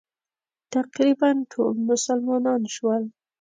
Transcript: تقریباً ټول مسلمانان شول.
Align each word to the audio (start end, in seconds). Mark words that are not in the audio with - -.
تقریباً 0.73 1.29
ټول 1.51 1.73
مسلمانان 1.89 2.61
شول. 2.75 3.03